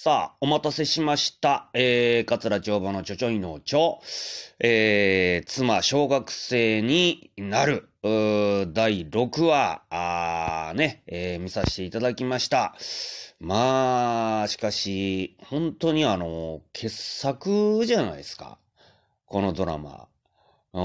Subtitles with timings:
[0.00, 1.70] さあ、お待たせしました。
[1.74, 4.00] えー、桂町場のちょちょいのちょ、
[4.60, 12.76] えー、妻、小学生になる、第6話、あね、えー、見させていただきました。
[13.40, 18.56] まあ、しかし、本当にあの、傑作じゃないですか。
[19.26, 20.06] このドラマ。
[20.74, 20.80] うん。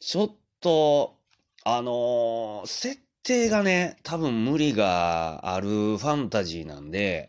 [0.00, 1.18] ちょっと、
[1.64, 7.28] あのー、設定がね、多分無理があるファンタジーなんで、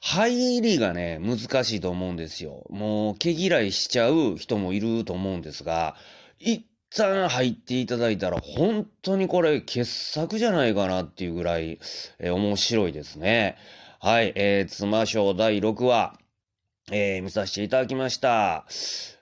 [0.00, 2.66] 入りがね、難しいと思うんですよ。
[2.70, 5.96] もう、毛嫌いしちゃう人もいると思うんですが、
[6.38, 11.80] 一旦入っていただいたら、本当にこれ傑作じゃないかなっていうぐらい、
[12.18, 13.56] えー、面白いですね。
[14.00, 16.18] はい、えー、妻賞第6話、
[16.92, 18.64] えー、見させていただきました。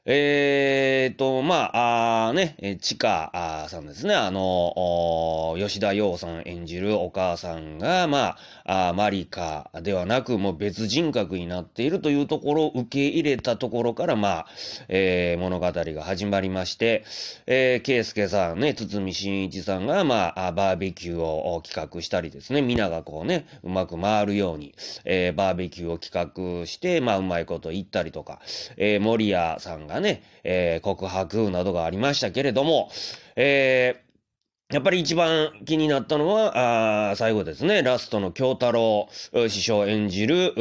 [0.09, 4.15] えーと、まあ、あね、え、ちかさんですね。
[4.15, 14.46] あの、吉田洋さん演じるお母さんが、まあ、あマリカではなく、もう別人格になっているというところを受け入れたところから、まあ、
[14.87, 17.04] えー、物語が始まりまして、
[17.48, 28.38] えー、圭介さんね、堤真一さんが、まあ、バーベキューを企画したりですね、皆がこうね、うまく回るように、えー、バーベキューを企画して、まあ、うまいこと言ったりとか、
[28.76, 32.91] えー、森谷さんがね、えー、告白などがありましたけれども、
[33.37, 39.09] えー、やっぱり一番気になったのは、あ最後ですね、ラストの京太郎
[39.49, 40.55] 師匠演じる、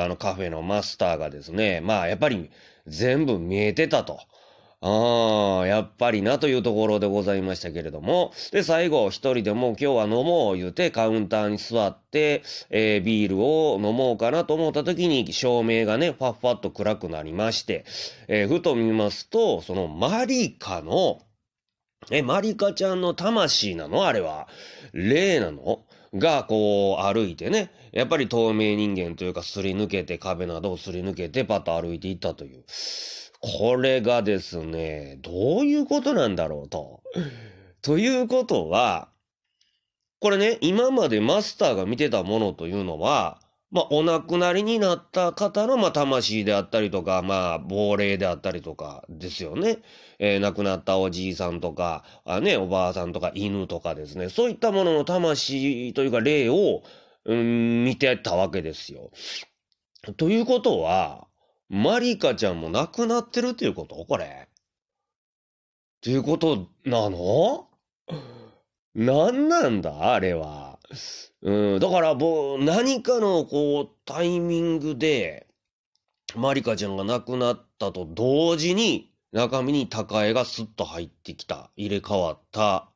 [0.00, 2.50] あのカフェのマスターがですね、まあやっぱり
[2.86, 4.20] 全部見えてたと。
[4.86, 8.34] ああ、やっぱりなというところでございましたけれども。
[8.52, 17.86] で、最後、一人でも今日は飲もう言うて、カウンターに座って、えー、ビールを飲もうかなと思った時に、照明がね、ファッファッと暗くなりまして、
[18.28, 21.22] えー、ふと見ますと、そのマリカの、
[22.10, 24.06] え、マリカちゃんの魂なの？
[24.06, 24.48] あれは。
[24.92, 25.86] 霊なの？
[26.12, 32.64] が、こう、歩いてね、やっぱり透明人間というか、すり抜けて、壁などをすり抜けて、パッと歩いていったという。
[33.44, 37.02] これがですね、どういうことなんだろうと。
[37.82, 39.08] ということは、
[40.18, 49.82] これね、今までマスターが見てたものというのは、まあ、お亡くなりになった方の、まあ、魂であったりとか、まあ、亡霊であったりとかですよね。
[50.18, 54.30] えー、亡くなったおじいさんとか、あね、おばあさんとか犬とかですね。
[54.30, 56.82] そういったものの魂というか霊を、
[57.26, 59.10] うん、見てたわけですよ。
[60.16, 61.26] ということは、
[61.68, 63.96] マリカちゃんも亡くなってるっていうこと？
[64.06, 64.24] これ。
[64.46, 64.48] っ
[66.02, 67.68] ていうことなの？
[68.94, 70.12] 何なんだ？
[70.12, 70.78] あれは。
[71.42, 75.46] うん、だから、もう、何かの、こう、タイミングで、
[76.36, 82.88] マリカちゃんが亡くなったと同時に、中身に高江がスッと入ってきた、入れ替わった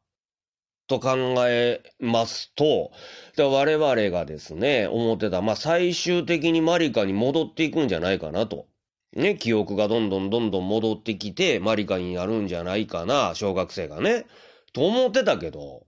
[0.89, 1.17] と考
[1.47, 2.91] えますと、
[3.37, 8.67] 我々がですね、思ってた、まあ、最終的にマリカに戻っていくんじゃないかなと。
[9.15, 14.27] ね、記憶がどんどんどんどん戻ってきて、マリカになるんじゃないかな、小学生がね。
[14.73, 15.87] と思ってたけど、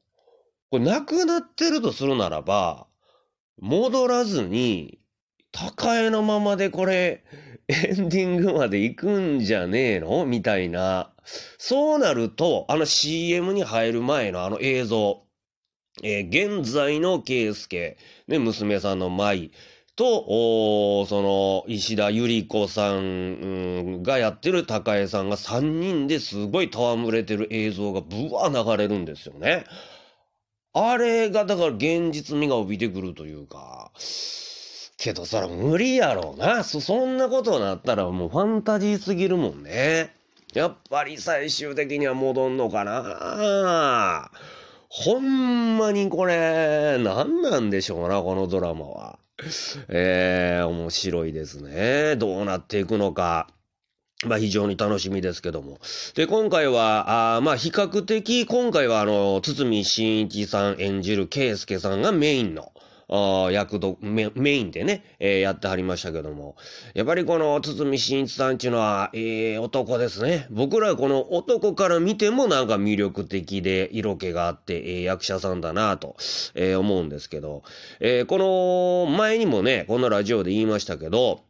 [0.70, 2.86] これ亡くなってるとするならば、
[3.60, 4.98] 戻らずに、
[5.52, 7.24] 高江のままでこれ、
[7.68, 10.24] エンディングまで行くんじゃねえの？
[10.26, 11.12] みたいな。
[11.58, 15.22] そうなると、あの CM に入る前のあの映像、
[16.02, 17.98] えー、現在の圭介、
[18.28, 19.52] ね、娘さんの舞
[20.00, 29.64] と、その、石田ゆり子さんがやってる高江さんが3人ですごい戯れてる映像がブワー流れるんですよね。
[30.72, 33.90] あれがだから現実味が帯びてくるというか、
[34.96, 36.64] けどそれ無理やろうな。
[36.64, 40.14] そ、そんなことになったらもうファンタジーすぎるもんね。
[40.54, 44.30] やっぱり最終的には戻んのかな
[44.88, 49.18] ほんまにこれ、何なんでしょうな、このドラマは。
[49.88, 52.16] えー、面白いですね。
[52.16, 53.46] どうなっていくのか。
[54.26, 55.78] まあ非常に楽しみですけども。
[56.14, 62.72] で、今回は、あまあ比較的、今回はあの、堤真一さん演じる圭介さんがメインの、
[63.10, 66.56] あ役どメ、メインでね、えー、やってはりましたけども。
[66.94, 70.46] やっぱりこの堤真一さんっていうのは、ええー、男ですね。
[70.50, 76.16] 僕らこの男から見てもなんか魅力的で色気があって、えー、役者さんだなと、
[76.54, 77.62] えー、思うんですけど、
[77.98, 81.40] えー、この前にもね、このラジオで言いましたけど、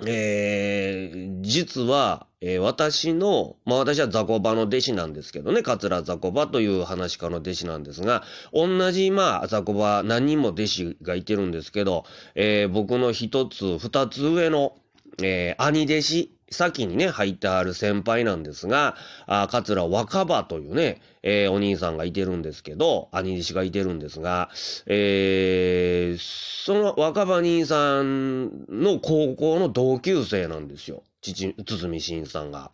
[0.00, 12.04] えー、実は、えー、私の、まあ私はザコバの弟子なんですけどね、カツラザコバという話家の弟子なんですが、同じ、まあ雑魚場何人も弟子がいてるんですけど、
[12.34, 14.76] えー、僕の一つ、二つ上の、
[15.22, 18.96] えー、兄弟子、先にね、入ってある先輩なんですが、
[19.26, 24.50] あ桂若葉というね、えー、お兄さんがいてるんですけど、兄弟子がいてるんですが、
[24.86, 31.02] えー、その若葉兄さんの高校の同級生なんですよ。
[31.22, 32.70] 父、堤真さんが。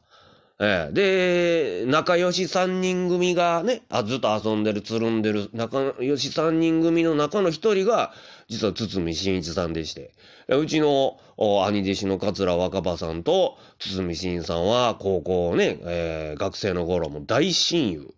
[0.62, 8.12] ええ、で、仲良し三人組がね、あずっと遊んでる、つるんでる、仲良し三人組の中の一人が、
[8.48, 10.12] 実は堤真一さんでして、
[10.48, 18.14] うちの兄弟子の桂若葉さんと堤真さんは高校ね、えー、学生の頃も大親友。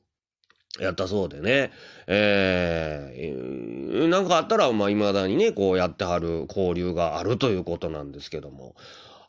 [0.81, 1.71] やったそうでね。
[2.07, 8.75] えー、なんかあったら、まあ、未だにね、こうやってはる交流があるということなんですけども。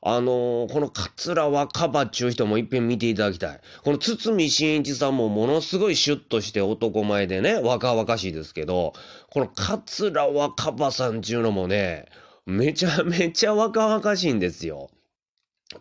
[0.05, 3.61] あのー、この桂若葉っちゅう人もいっぺん見ていただきたい。
[3.83, 8.91] この堤真一さんもものすごいシュッとして男前でね、若々しいですけど、
[9.31, 12.07] この桂若葉さんちゅうのもね、
[12.45, 14.89] めちゃめちゃ若々しいんですよ。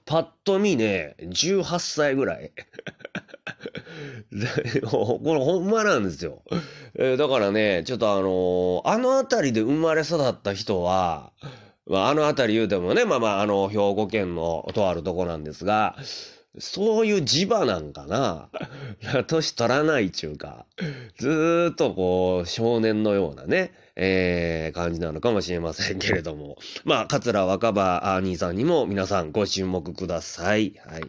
[0.07, 2.53] パッと見ね、18歳ぐらい。
[4.89, 6.43] これほんまなんですよ。
[6.95, 11.33] えー、だからね、ちょっとあのー、あの辺りで生まれ育った人は、
[11.87, 15.97] まあ、あの辺り言うてもね、まあまあ、あの、兵庫県のとあるとこなんですが、
[16.59, 18.49] そういう磁場なんかな。
[19.27, 20.67] 年取らないちゅうか、
[21.19, 26.57] ずーっとこう、少年のようなね、えー、感じなのかもしれませんけれども。
[26.85, 30.75] まあ、桂若葉兄さんにも皆さんご注目ください。
[30.87, 31.03] はい。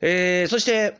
[0.00, 0.98] えー、そして、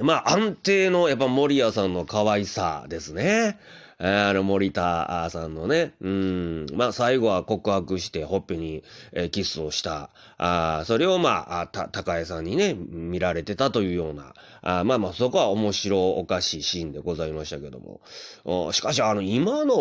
[0.00, 3.58] まあ、安定のやっぱ森谷さんの可愛さですね。
[4.00, 10.10] あの、森田さんのね、うん、まあ、最後は告白して、ほっぺに、えー、キスをした。
[10.36, 18.72] あそれを、まあ、た、高江さんにね、見られてたというような、あまあまあ、そこは面白おかしいシーンでございましたけども。
[18.72, 19.74] しかし、あの、今の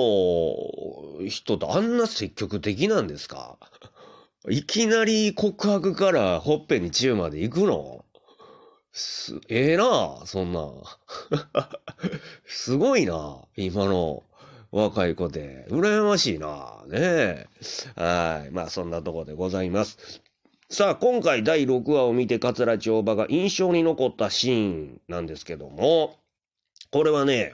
[1.27, 3.57] 人ってあんな積極的なんですか？
[4.49, 8.03] いきなり告白からほっぺにチューまで行くの？
[8.97, 10.71] す、ええー、なそんな。
[12.45, 14.23] すごいな今の
[14.71, 15.65] 若い子で。
[15.69, 17.47] 羨ましいなねえ。
[17.95, 18.51] はい。
[18.51, 20.21] まあ、そんなとこでございます。
[20.69, 26.17] さあ、今回第6話を見て、桂千代場が印象に残ったシーンなんですけども、
[26.91, 27.53] これはね、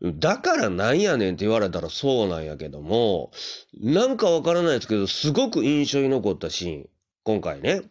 [0.00, 3.32] うん、だからなんやねんって言われたらそうなんやけども、
[3.74, 6.88] なんかわからないですけど、すごく印象に残ったシーン。
[7.24, 7.82] 今回ね。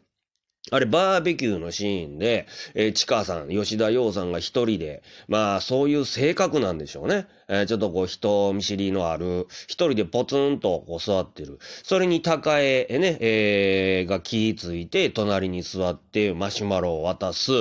[0.71, 7.27] あれ、バーベキューのシーンで、えー、チカさん、吉田洋さんが一人で、まあ、そういう性格なんでしょうね。
[7.47, 11.59] えー、ちょっとこう、人見知りのある、一人でポツンとこう座ってる。
[11.83, 17.51] それに高江ね、えー、が気ぃついて、隣に座ってマシュマロを渡す。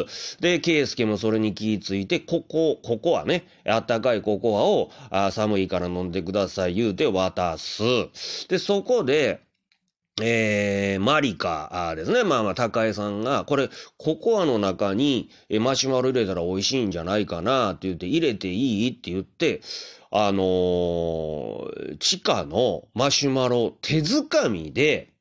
[0.40, 7.82] で、圭介もそれに気ぃついて、ここ、ここはね、あったかいココアを、あ寒いから飲んでください言うて渡す。
[8.48, 9.40] で、そこで、
[10.20, 12.24] えー、マリカですね。
[12.24, 15.30] まあまあ、高江さんが、これ、ココアの中に
[15.60, 19.60] マシュマロ入れたら美味しいんじゃないかなって言って、入れていいって言って、
[20.10, 25.12] あのー、地下のマシュマロ手づかみで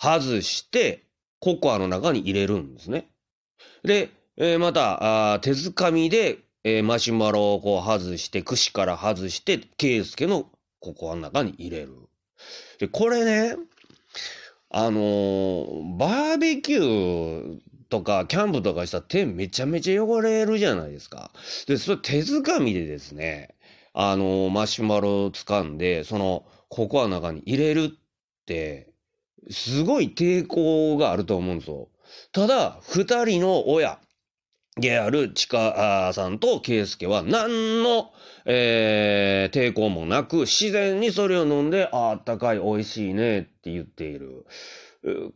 [0.00, 1.04] 外して、
[1.38, 3.08] ココアの中に入れるんですね。
[3.82, 10.46] で、えー、また、あ手づかみで、えー、マシュマロをこう外して、串から外して、ケイスケの
[10.80, 11.92] ココアの中に入れる。
[12.78, 13.56] で、これね、
[14.76, 17.60] あのー、バーベキュー
[17.90, 21.30] とかキャンプとかしたら手めちゃめちゃ汚れるじゃないですか。
[21.68, 23.54] で、それ手づかみでですね、
[23.92, 28.90] あのー、マシュマロを掴んで、そのココアの中に入れるって、
[29.48, 31.88] すごい抵抗があると思うんですよ。
[32.32, 34.00] ただ、二人の親
[34.76, 38.12] ゲアルチカさんとケイスケは何の
[38.46, 44.44] えー、抵抗もなく、自然にそれを飲んで、ああったかい、美味しいねって言っている。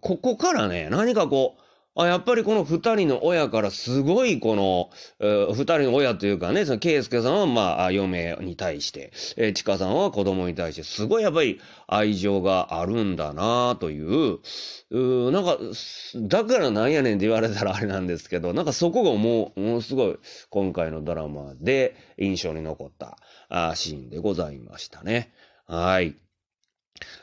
[0.00, 1.62] ここからね、何かこう、
[2.00, 4.90] あやっぱりこの二人の親からすごいこの、
[5.52, 14.38] 二人の親というかね、その、圭介さんはまあ、嫁に対して、えー、ちかさんは子供に対して、すごいやっぱり愛情があるんだなという、
[14.92, 15.58] うなんか、
[16.14, 20.18] だからなんやねんって言われたらあれなんですけど、なんかそこがもう、ものすごい、
[20.50, 25.32] 今回のドラマで印象に残ったあシーンでございましたね。
[25.66, 26.14] はい。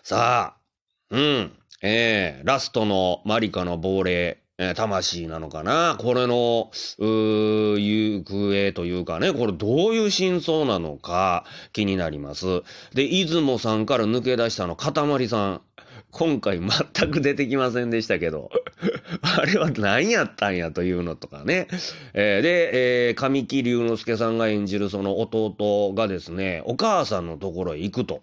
[0.04, 1.52] さあ、うん。
[1.82, 5.98] えー、ラストのマリカの亡霊、え、魂なのかな？
[6.00, 11.44] これの、う、行方というかね、これどういう真相なのか
[11.74, 12.64] 気になります。
[12.94, 15.62] で、出雲さんから抜け出したの、かたまりさん。
[16.12, 18.50] 今回全く出てきませんでしたけど、
[19.38, 21.68] あれは何やったんやというのとかね。
[22.14, 28.22] えー、で、えー、神木隆之介さんが演じるその弟がですね、お母さんのところへ行くと。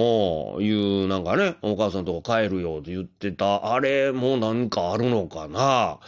[0.00, 0.70] おい
[1.04, 5.98] う、なんかね、お母さんとこ帰るよって言ってた、あれもなんかあるのかな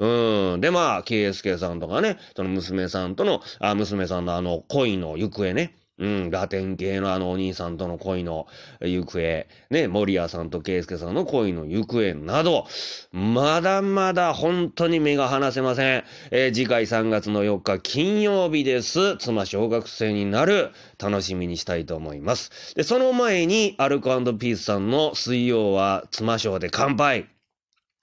[0.00, 0.60] うん。
[0.60, 5.76] で、まあ、KSK さんとかね、その娘さんとの、あ、娘さんのあの恋の行方ね。
[5.98, 8.46] うん、ラテン系のあのお兄さんとの恋の
[8.80, 12.66] 行方、ね、森谷さんと圭介さんの恋の行方など、
[13.12, 16.04] まだまだ本当に目が離せません。
[16.30, 19.16] えー、次回3月の4日金曜日です。
[19.16, 20.70] 妻小学生になる。
[20.98, 22.74] 楽しみにしたいと思います。
[22.74, 27.28] で、その前に、アルコピースさんの水曜は妻賞で乾杯。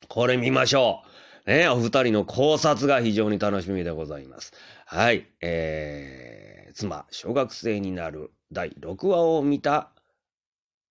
[0.08, 1.04] これ見ましょ
[1.46, 1.52] う。
[1.52, 4.54] ね、お二人の考察が非常に楽しみでございます。
[4.86, 5.26] はい。
[5.42, 6.43] えー、
[6.74, 9.92] 妻、小学生になる第6話を見た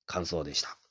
[0.07, 0.82] 感想でした。